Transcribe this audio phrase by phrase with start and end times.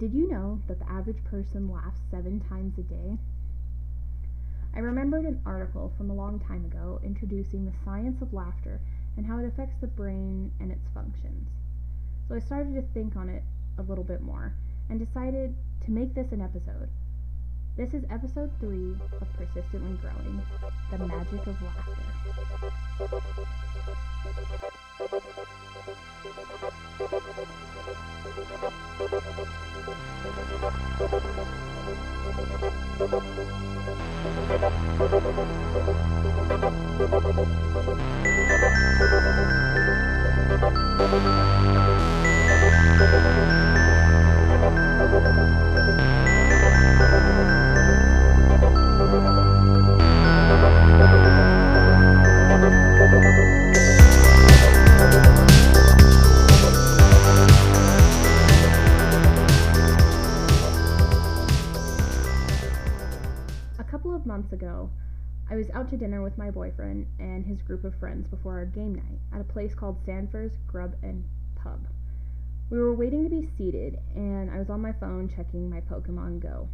[0.00, 3.18] Did you know that the average person laughs seven times a day?
[4.74, 8.80] I remembered an article from a long time ago introducing the science of laughter
[9.18, 11.50] and how it affects the brain and its functions.
[12.26, 13.42] So I started to think on it
[13.76, 14.54] a little bit more
[14.88, 15.54] and decided
[15.84, 16.88] to make this an episode.
[17.80, 20.42] This is episode 3 of Persistently Growing
[20.90, 21.96] The Magic of Laughter.
[64.40, 64.88] Months ago,
[65.50, 68.64] I was out to dinner with my boyfriend and his group of friends before our
[68.64, 71.22] game night at a place called Sanford's Grub and
[71.56, 71.86] Pub.
[72.70, 76.40] We were waiting to be seated, and I was on my phone checking my Pokemon
[76.40, 76.70] Go.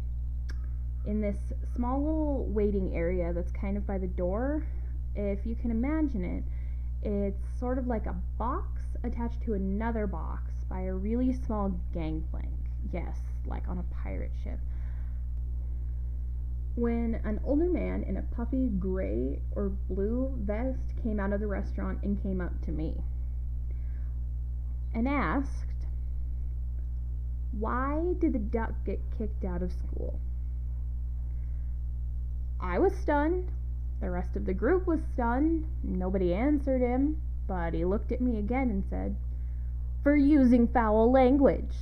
[1.05, 1.35] In this
[1.75, 4.65] small little waiting area that's kind of by the door,
[5.13, 6.43] if you can imagine it,
[7.05, 12.55] it's sort of like a box attached to another box by a really small gangplank.
[12.93, 14.59] Yes, like on a pirate ship
[16.77, 21.47] when an older man in a puffy gray or blue vest came out of the
[21.47, 22.93] restaurant and came up to me
[24.93, 25.87] and asked,
[27.51, 30.19] Why did the duck get kicked out of school?
[32.59, 33.51] I was stunned.
[33.99, 35.65] The rest of the group was stunned.
[35.83, 39.15] Nobody answered him, but he looked at me again and said,
[40.03, 41.75] For using foul language.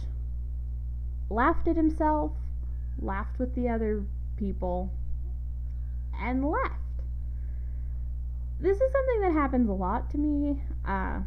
[1.29, 2.31] Laughed at himself,
[3.01, 4.05] laughed with the other
[4.37, 4.91] people
[6.19, 6.73] and left.
[8.59, 10.61] This is something that happens a lot to me.
[10.87, 11.19] Uh,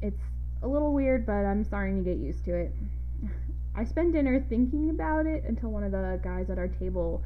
[0.00, 0.22] it's
[0.62, 2.74] a little weird, but I'm starting to get used to it.
[3.76, 7.22] I spent dinner thinking about it until one of the guys at our table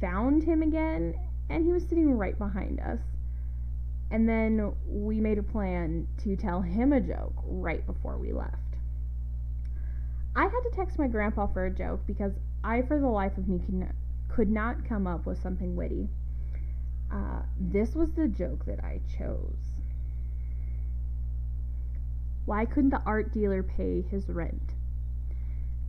[0.00, 1.14] found him again,
[1.48, 3.00] and he was sitting right behind us.
[4.10, 8.61] And then we made a plan to tell him a joke right before we left.
[10.34, 12.32] I had to text my grandpa for a joke because
[12.64, 13.60] I, for the life of me,
[14.28, 16.08] could, not come up with something witty.
[17.12, 19.58] Uh, this was the joke that I chose.
[22.46, 24.72] Why couldn't the art dealer pay his rent?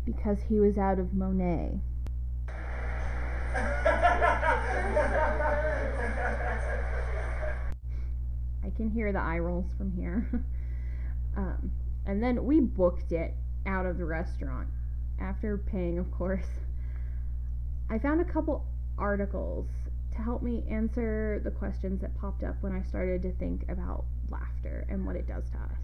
[0.05, 1.79] Because he was out of Monet.
[8.65, 10.27] I can hear the eye rolls from here.
[11.37, 11.71] um,
[12.05, 13.33] and then we booked it
[13.65, 14.67] out of the restaurant
[15.19, 16.47] after paying, of course.
[17.89, 18.65] I found a couple
[18.97, 19.67] articles
[20.13, 24.05] to help me answer the questions that popped up when I started to think about
[24.29, 25.79] laughter and what it does to us.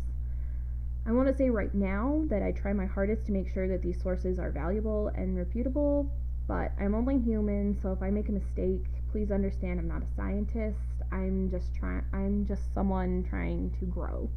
[1.05, 3.81] I want to say right now that I try my hardest to make sure that
[3.81, 6.11] these sources are valuable and reputable,
[6.47, 10.15] but I'm only human, so if I make a mistake, please understand I'm not a
[10.15, 10.77] scientist.
[11.11, 14.29] I'm just trying I'm just someone trying to grow.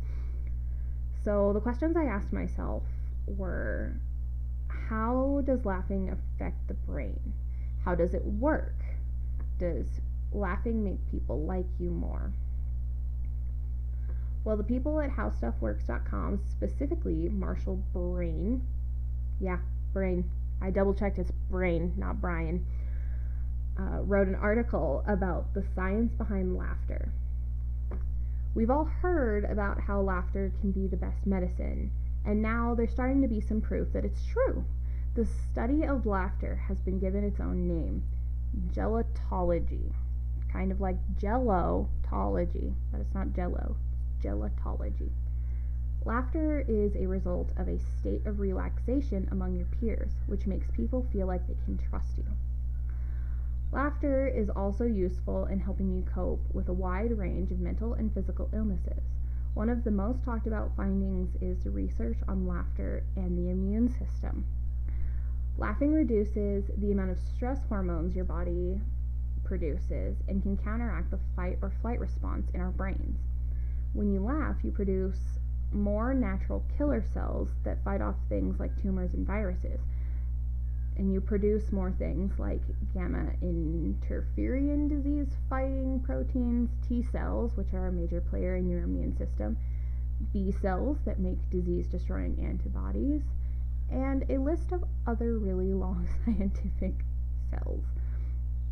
[1.25, 2.83] So the questions I asked myself
[3.27, 3.95] were
[4.89, 7.33] how does laughing affect the brain?
[7.85, 8.75] How does it work?
[9.59, 9.87] Does
[10.33, 12.33] laughing make people like you more?
[14.45, 18.67] Well, the people at howstuffworks.com, specifically Marshall Brain,
[19.41, 19.59] yeah,
[19.93, 20.29] Brain,
[20.61, 22.67] I double checked it's Brain, not Brian,
[23.79, 27.13] uh, wrote an article about the science behind laughter.
[28.55, 31.91] We've all heard about how laughter can be the best medicine,
[32.25, 34.65] and now there's starting to be some proof that it's true.
[35.15, 38.03] The study of laughter has been given its own name,
[38.73, 39.93] gelotology,
[40.53, 43.75] Kind of like jello-tology, but it's not jello,
[44.05, 45.11] it's gelotology.
[46.05, 51.07] Laughter is a result of a state of relaxation among your peers, which makes people
[51.11, 52.27] feel like they can trust you.
[53.71, 58.13] Laughter is also useful in helping you cope with a wide range of mental and
[58.13, 59.05] physical illnesses.
[59.55, 63.91] One of the most talked about findings is the research on laughter and the immune
[63.91, 64.47] system.
[65.59, 68.81] Laughing reduces the amount of stress hormones your body
[69.45, 73.19] produces and can counteract the fight or flight response in our brains.
[73.93, 75.39] When you laugh, you produce
[75.71, 79.81] more natural killer cells that fight off things like tumors and viruses.
[80.97, 82.61] And you produce more things like
[82.93, 89.17] gamma interferon disease fighting proteins, T cells, which are a major player in your immune
[89.17, 89.57] system,
[90.33, 93.23] B cells that make disease destroying antibodies,
[93.91, 96.95] and a list of other really long scientific
[97.51, 97.85] cells.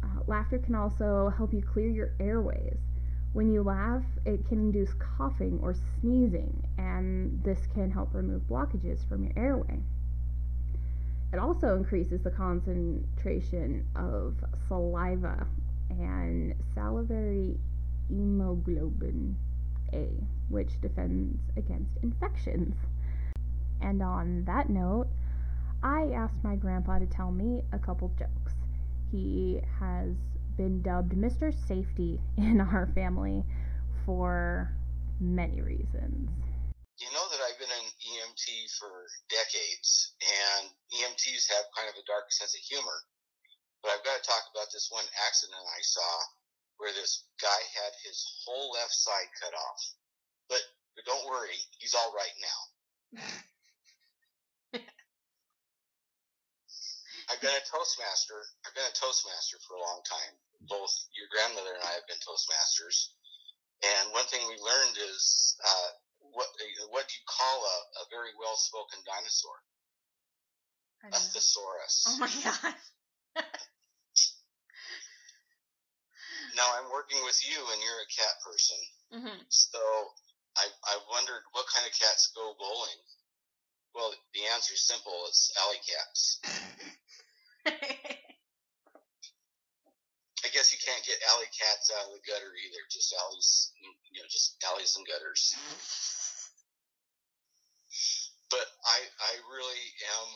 [0.02, 2.78] Uh, laughter can also help you clear your airways.
[3.32, 9.08] When you laugh, it can induce coughing or sneezing, and this can help remove blockages
[9.08, 9.80] from your airway.
[11.32, 14.36] It also increases the concentration of
[14.66, 15.46] saliva
[15.90, 17.58] and salivary
[18.08, 19.36] hemoglobin
[19.92, 20.08] A,
[20.48, 22.74] which defends against infections.
[23.80, 25.06] And on that note,
[25.82, 28.54] I asked my grandpa to tell me a couple jokes.
[29.10, 30.14] He has
[30.56, 31.54] been dubbed Mr.
[31.66, 33.44] Safety in our family
[34.04, 34.72] for
[35.20, 36.30] many reasons.
[36.98, 37.86] You know that I've been an
[38.40, 43.04] EMT for decades, and EMTs have kind of a dark sense of humor.
[43.82, 46.10] But I've got to talk about this one accident I saw
[46.76, 49.82] where this guy had his whole left side cut off.
[50.48, 50.60] But,
[51.06, 52.60] don't worry, he's all right now.
[57.30, 58.42] I've been a Toastmaster.
[58.66, 60.34] I've been a Toastmaster for a long time.
[60.68, 63.16] Both your grandmother and I have been Toastmasters.
[63.80, 65.90] And one thing we learned is uh,
[66.32, 66.48] what
[66.90, 69.58] what do you call a, a very well spoken dinosaur?
[71.12, 72.04] A thesaurus.
[72.08, 72.74] Oh my god.
[76.56, 78.80] now I'm working with you, and you're a cat person.
[79.12, 79.80] hmm So
[80.56, 83.00] I I wondered what kind of cats go bowling.
[83.94, 85.24] Well, the answer is simple.
[85.28, 86.40] It's alley cats.
[90.40, 92.82] I guess you can't get alley cats out of the gutter either.
[92.90, 93.72] Just alleys,
[94.10, 95.54] you know, just alleys and gutters.
[98.50, 98.98] But I
[99.30, 99.84] I really
[100.18, 100.28] am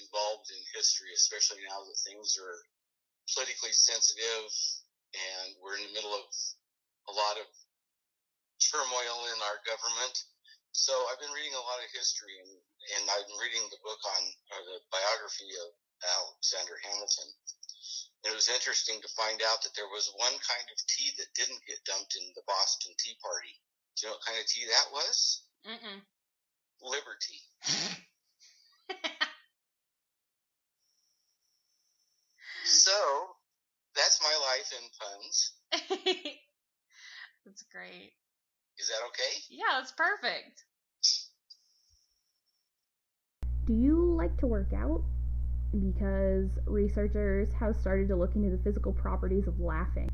[0.00, 2.58] involved in history, especially now that things are
[3.32, 4.48] politically sensitive
[5.16, 6.28] and we're in the middle of
[7.08, 7.48] a lot of
[8.60, 10.16] turmoil in our government.
[10.76, 12.52] So I've been reading a lot of history, and,
[13.00, 14.22] and I've been reading the book on
[14.52, 15.72] or the biography of
[16.04, 17.28] Alexander Hamilton.
[18.22, 21.32] And it was interesting to find out that there was one kind of tea that
[21.38, 23.54] didn't get dumped in the Boston Tea Party.
[23.96, 25.16] Do you know what kind of tea that was?
[25.64, 25.98] Mm-mm.
[26.82, 27.40] Liberty.
[32.64, 32.92] So
[33.96, 35.52] that's my life in puns.
[37.46, 38.12] That's great.
[38.78, 39.42] Is that okay?
[39.50, 40.64] Yeah, that's perfect.
[43.66, 45.02] Do you like to work out?
[45.72, 50.07] Because researchers have started to look into the physical properties of laughing.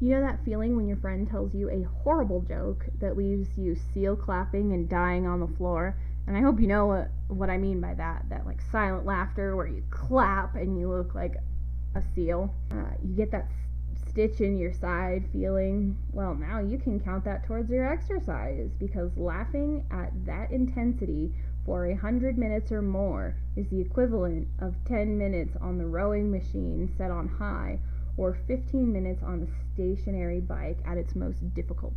[0.00, 3.76] You know that feeling when your friend tells you a horrible joke that leaves you
[3.76, 5.96] seal clapping and dying on the floor?
[6.26, 9.54] And I hope you know what, what I mean by that that like silent laughter
[9.54, 11.36] where you clap and you look like
[11.94, 12.52] a seal.
[12.70, 13.48] Uh, you get that
[14.08, 15.96] stitch in your side feeling.
[16.12, 21.32] Well, now you can count that towards your exercise because laughing at that intensity
[21.64, 26.30] for a hundred minutes or more is the equivalent of 10 minutes on the rowing
[26.30, 27.78] machine set on high
[28.16, 31.94] or 15 minutes on the stationary bike at its most difficult.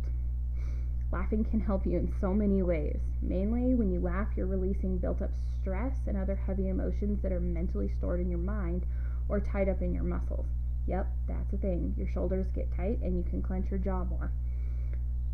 [1.10, 3.00] Laughing can help you in so many ways.
[3.22, 5.30] Mainly, when you laugh, you're releasing built up
[5.60, 8.84] stress and other heavy emotions that are mentally stored in your mind
[9.28, 10.46] or tied up in your muscles.
[10.86, 11.94] Yep, that's a thing.
[11.96, 14.32] Your shoulders get tight and you can clench your jaw more.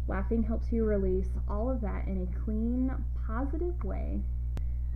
[0.06, 2.92] Laughing helps you release all of that in a clean,
[3.26, 4.20] positive way.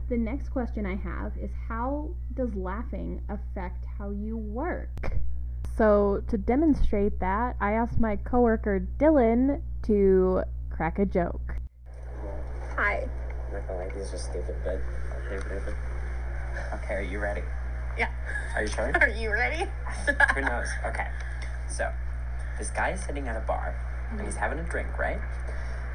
[0.08, 5.07] The next question I have is how does laughing affect how you work?
[5.78, 11.54] So, to demonstrate that, I asked my coworker Dylan to crack a joke.
[12.74, 13.08] Hi.
[13.46, 14.80] I'm not gonna lie, these are stupid, but.
[16.74, 17.42] Okay, are you ready?
[17.96, 18.10] Yeah.
[18.56, 18.92] Are you sure?
[19.00, 19.70] Are you ready?
[20.34, 20.66] Who knows?
[20.84, 21.06] Okay.
[21.70, 21.88] So,
[22.58, 23.76] this guy is sitting at a bar
[24.10, 25.20] and he's having a drink, right?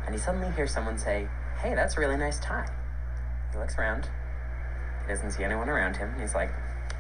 [0.06, 1.28] And he suddenly hears someone say,
[1.62, 2.70] Hey, that's a really nice tie.
[3.52, 4.08] He looks around.
[5.02, 6.14] He doesn't see anyone around him.
[6.22, 6.52] He's like,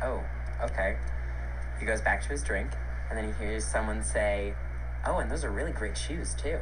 [0.01, 0.21] Oh,
[0.61, 0.97] okay.
[1.79, 2.71] He goes back to his drink
[3.09, 4.53] and then he hears someone say,
[5.05, 6.59] Oh, and those are really great shoes, too.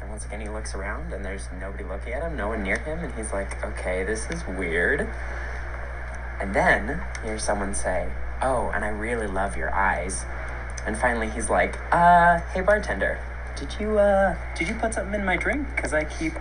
[0.00, 2.78] And once again, he looks around and there's nobody looking at him, no one near
[2.78, 5.08] him, and he's like, Okay, this is weird.
[6.40, 8.08] And then he hears someone say,
[8.42, 10.24] Oh, and I really love your eyes.
[10.86, 13.18] And finally he's like, Uh, hey bartender,
[13.56, 15.66] did you uh did you put something in my drink?
[15.76, 16.34] Cause I keep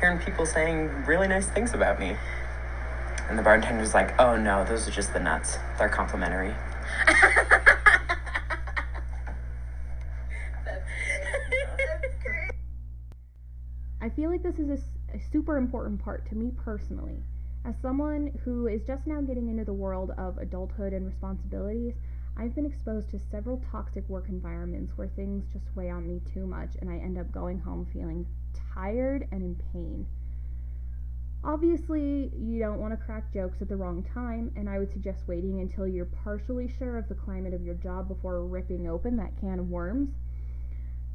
[0.00, 2.16] hearing people saying really nice things about me.
[3.28, 5.58] And the bartender's like, Oh no, those are just the nuts.
[5.78, 6.54] They're complimentary.
[14.00, 17.22] I feel like this is a super important part to me personally.
[17.64, 21.92] As someone who is just now getting into the world of adulthood and responsibilities,
[22.36, 26.46] I've been exposed to several toxic work environments where things just weigh on me too
[26.46, 28.26] much and I end up going home feeling
[28.72, 30.06] tired and in pain.
[31.44, 35.28] Obviously, you don't want to crack jokes at the wrong time, and I would suggest
[35.28, 39.38] waiting until you're partially sure of the climate of your job before ripping open that
[39.40, 40.10] can of worms.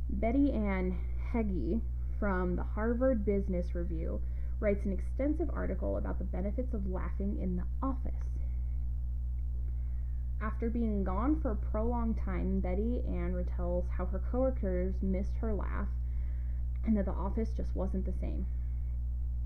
[0.10, 0.98] Betty Ann
[1.32, 1.82] Heggie
[2.20, 4.22] from the Harvard Business Review
[4.60, 8.30] writes an extensive article about the benefits of laughing in the office.
[10.42, 15.54] After being gone for a prolonged time, Betty Ann retells how her coworkers missed her
[15.54, 15.88] laugh
[16.86, 18.46] and that the office just wasn't the same.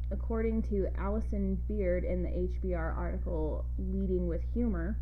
[0.10, 4.98] According to Alison Beard in the HBR article Leading with Humor,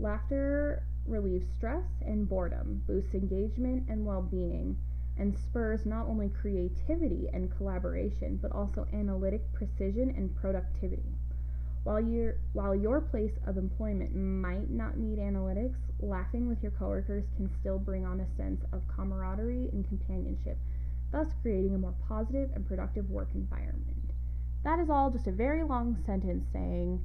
[0.00, 4.76] laughter relieves stress and boredom, boosts engagement and well being,
[5.16, 11.14] and spurs not only creativity and collaboration, but also analytic precision and productivity.
[11.84, 17.24] While, your while your place of employment might not need analytics, laughing with your coworkers
[17.36, 20.58] can still bring on a sense of camaraderie and companionship,
[21.12, 24.07] thus creating a more positive and productive work environment.
[24.64, 27.00] That is all just a very long sentence saying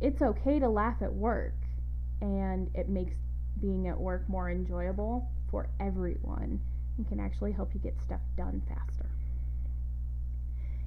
[0.00, 1.54] it's okay to laugh at work
[2.20, 3.16] and it makes
[3.60, 6.60] being at work more enjoyable for everyone
[6.96, 9.10] and can actually help you get stuff done faster.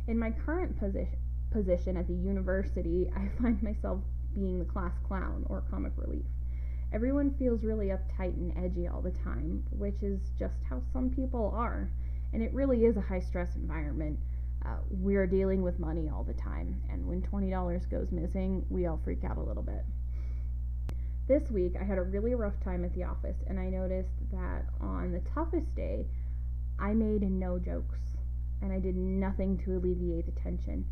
[0.07, 1.17] In my current position,
[1.51, 3.99] position at the university, I find myself
[4.33, 6.25] being the class clown or comic relief.
[6.91, 11.51] Everyone feels really uptight and edgy all the time, which is just how some people
[11.55, 11.89] are,
[12.33, 14.19] and it really is a high stress environment.
[14.65, 18.99] Uh, we're dealing with money all the time, and when $20 goes missing, we all
[19.03, 19.83] freak out a little bit.
[21.27, 24.65] This week, I had a really rough time at the office, and I noticed that
[24.79, 26.05] on the toughest day,
[26.79, 27.99] I made no jokes,
[28.61, 30.85] and I did nothing to alleviate the tension.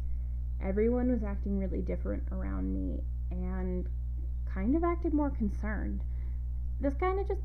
[0.61, 3.87] Everyone was acting really different around me, and
[4.53, 6.01] kind of acted more concerned.
[6.81, 7.41] This kind of just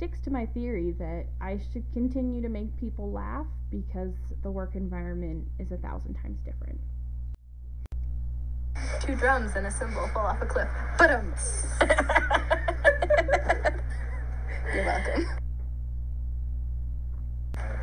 [0.00, 4.74] sticks to my theory that I should continue to make people laugh because the work
[4.74, 6.80] environment is a thousand times different.
[9.02, 10.68] Two drums and a cymbal fall off a cliff.
[10.96, 11.34] But um.
[14.74, 15.26] You're welcome.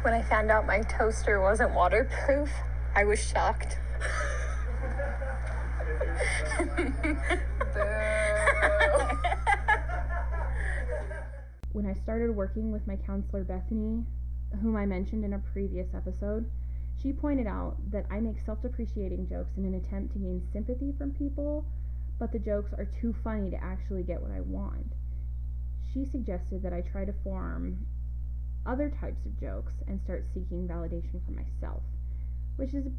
[0.02, 2.50] When I found out my toaster wasn't waterproof,
[2.96, 3.78] I was shocked.
[12.08, 14.02] started working with my counselor Bethany,
[14.62, 16.50] whom I mentioned in a previous episode,
[16.96, 20.94] she pointed out that I make self depreciating jokes in an attempt to gain sympathy
[20.98, 21.66] from people,
[22.18, 24.94] but the jokes are too funny to actually get what I want.
[25.94, 27.86] She suggested that I try to form
[28.66, 31.84] other types of jokes and start seeking validation for myself,
[32.56, 32.92] which is a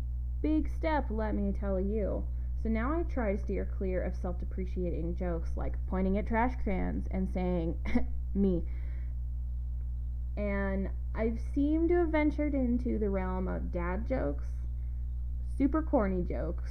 [0.43, 2.27] big step, let me tell you.
[2.63, 6.57] So now I try to steer clear of self depreciating jokes like pointing at trash
[6.63, 7.75] cans and saying,
[8.35, 8.65] me.
[10.39, 14.45] And I've seemed to have ventured into the realm of dad jokes,
[15.59, 16.71] super corny jokes,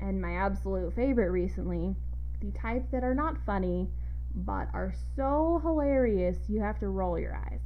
[0.00, 1.94] and my absolute favorite recently,
[2.40, 3.88] the type that are not funny
[4.34, 7.60] but are so hilarious you have to roll your eyes.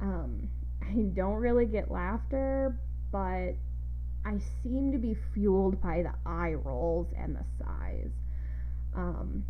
[0.00, 0.48] Um,
[0.82, 2.78] I don't really get laughter,
[3.12, 3.52] but
[4.24, 8.10] I seem to be fueled by the eye rolls and the sighs.
[8.94, 9.44] Um,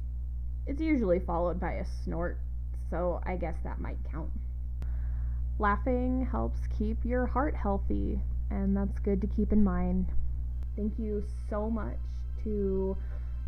[0.67, 2.39] it's usually followed by a snort,
[2.91, 4.31] so I guess that might count.
[5.59, 10.07] Laughing helps keep your heart healthy, and that's good to keep in mind.
[10.77, 11.97] Thank you so much
[12.45, 12.97] to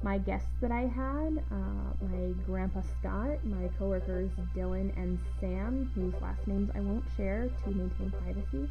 [0.02, 6.14] my guests that I had uh, my grandpa Scott, my coworkers Dylan and Sam, whose
[6.23, 8.68] last names I won't share to maintain privacy.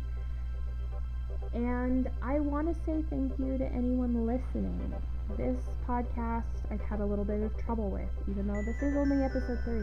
[1.54, 4.94] And I want to say thank you to anyone listening.
[5.38, 9.24] This podcast I've had a little bit of trouble with, even though this is only
[9.24, 9.82] episode 3.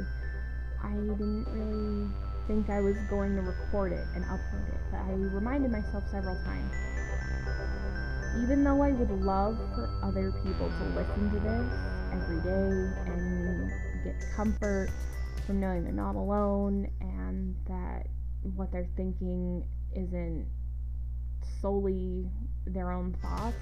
[0.84, 2.08] I didn't really
[2.46, 6.36] think I was going to record it and upload it, but I reminded myself several
[6.44, 6.74] times.
[8.42, 11.72] Even though I would love for other people to listen to this
[12.12, 13.72] every day and
[14.04, 14.90] get comfort
[15.46, 18.06] from knowing they're not alone and that
[18.54, 19.64] what they're thinking
[19.94, 20.46] isn't
[21.62, 22.28] solely
[22.66, 23.56] their own thoughts.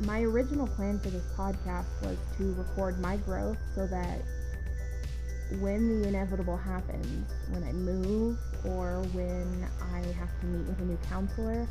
[0.00, 4.22] My original plan for this podcast was to record my growth so that
[5.58, 10.84] when the inevitable happens, when I move or when I have to meet with a
[10.84, 11.66] new counselor,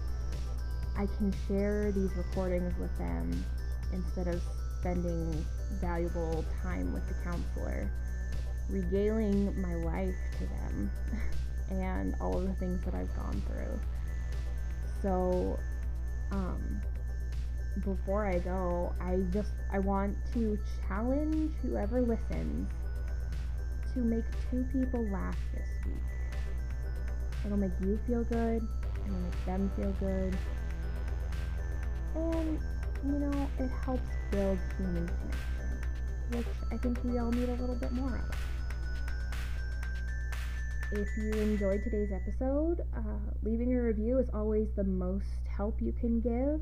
[0.97, 3.45] I can share these recordings with them
[3.93, 4.41] instead of
[4.79, 5.45] spending
[5.79, 7.89] valuable time with the counselor,
[8.69, 10.91] regaling my life to them
[11.69, 13.79] and all of the things that I've gone through.
[15.01, 15.57] So,
[16.31, 16.81] um,
[17.85, 22.69] before I go, I just I want to challenge whoever listens
[23.93, 25.95] to make two people laugh this week.
[27.45, 28.67] It'll make you feel good,
[29.05, 30.37] it'll make them feel good,
[32.15, 32.59] and
[33.05, 37.75] you know, it helps build human connection, which I think we all need a little
[37.75, 38.35] bit more of.
[40.91, 43.01] If you enjoyed today's episode, uh,
[43.43, 46.61] leaving a review is always the most help you can give.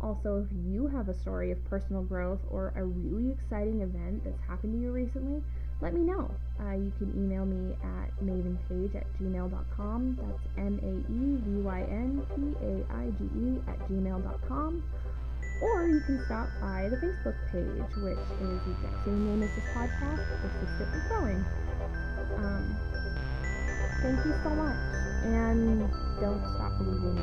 [0.00, 4.40] Also, if you have a story of personal growth or a really exciting event that's
[4.46, 5.42] happened to you recently,
[5.80, 6.30] let me know.
[6.58, 10.16] Uh, you can email me at maevynpaige at gmail.com.
[10.16, 14.82] That's M A E V Y N P A I G E at gmail.com.
[15.62, 19.50] Or you can stop by the Facebook page, which is the exact same name as
[19.54, 21.44] this podcast, Persistently Growing.
[22.36, 22.76] Um,
[24.02, 24.76] thank you so much,
[25.24, 25.80] and
[26.20, 27.16] don't stop believing.